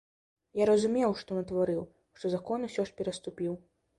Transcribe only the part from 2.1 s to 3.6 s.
што закон усё ж пераступіў.